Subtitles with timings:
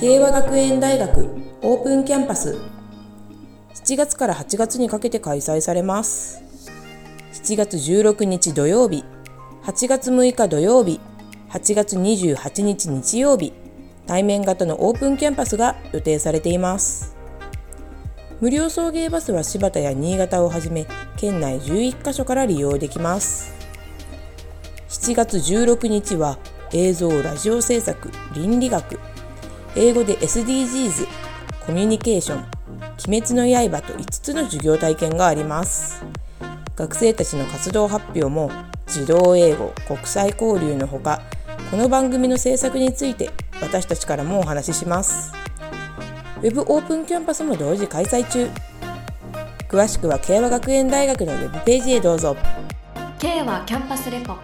[0.00, 1.28] 慶和学園大学
[1.60, 2.56] オープンキャンパス。
[3.74, 6.42] 7月から8月にかけて開催されます。
[7.34, 9.04] 7月16日土曜日
[9.62, 11.00] 8月6日土曜日
[11.50, 13.52] 8月28日日曜日
[14.06, 17.14] 対面型のオープンキャンパスが予定されています。
[18.40, 20.86] 無料送迎バスは柴田や新潟をはじめ
[21.18, 23.52] 県内11カ所から利用できます。
[24.88, 26.38] 7月16日は
[26.72, 28.98] 映像ラジオ制作倫理学。
[29.76, 31.06] 英語で SDGs
[31.64, 32.44] コミュニケーション
[33.06, 36.04] 鬼滅の刃と5つの授業体験があります。
[36.76, 38.50] 学生たちの活動発表も
[38.86, 41.22] 児童英語国際交流のほか
[41.70, 43.30] この番組の制作について
[43.60, 45.32] 私たちからもお話しします。
[46.38, 48.48] ウェブオープンキャンパスも同時開催中。
[49.68, 52.36] 詳しくは慶和学園大学のウェブページへどうぞ。
[53.18, 54.34] 慶和キャンパスレポ。